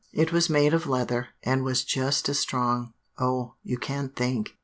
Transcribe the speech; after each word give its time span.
It 0.13 0.31
was 0.31 0.49
made 0.49 0.73
of 0.73 0.87
leather, 0.87 1.27
and 1.43 1.63
was 1.63 1.83
just 1.85 2.27
as 2.27 2.39
strong 2.39 2.93
oh, 3.19 3.53
you 3.61 3.77
can't 3.77 4.15
think. 4.15 4.57